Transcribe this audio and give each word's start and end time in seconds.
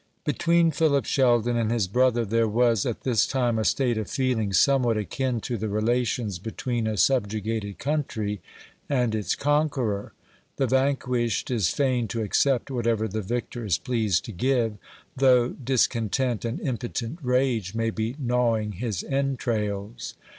Between 0.25 0.71
Philip 0.71 1.05
Sheldon 1.05 1.55
and 1.57 1.71
his 1.71 1.87
brother 1.87 2.25
there 2.25 2.47
was 2.47 2.87
at 2.87 3.01
this 3.01 3.27
time 3.27 3.59
a 3.59 3.63
state 3.63 3.99
of 3.99 4.09
feeling 4.09 4.51
somewhat 4.51 4.97
akin 4.97 5.39
to 5.41 5.57
the 5.57 5.69
relations 5.69 6.39
between 6.39 6.87
a 6.87 6.97
subjugated 6.97 7.77
country 7.77 8.41
and 8.89 9.13
its 9.13 9.35
conqueror. 9.35 10.13
The 10.55 10.65
vanquished 10.65 11.51
is 11.51 11.69
fain 11.69 12.07
to 12.07 12.23
accept 12.23 12.71
whatever 12.71 13.07
the 13.07 13.21
victor 13.21 13.63
is 13.63 13.77
pleased 13.77 14.25
to 14.25 14.31
give, 14.31 14.79
though 15.15 15.49
discontent 15.49 16.45
and 16.45 16.59
impotent 16.61 17.19
rage 17.21 17.75
may 17.75 17.91
be 17.91 18.15
gnawing 18.19 18.71
his 18.71 19.03
entrails. 19.03 20.15